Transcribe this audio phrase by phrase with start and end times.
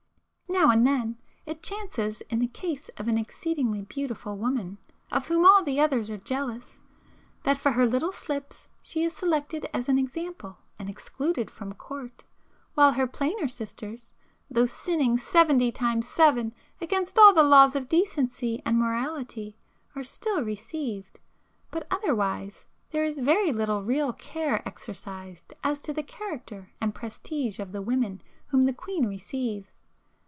[0.49, 5.45] Now and then, it chances in the case of an exceedingly beautiful woman, of whom
[5.45, 6.77] all the others are jealous,
[7.43, 12.23] that for her little slips she is selected as an 'example' and excluded from Court,
[12.73, 14.11] while her plainer sisters,
[14.49, 19.57] though sinning seventy times seven against all the laws of decency and morality,
[19.95, 26.71] are still received,—but otherwise, there is very little real care exercised as to the character
[26.81, 29.77] and prestige of the women whom the Queen receives.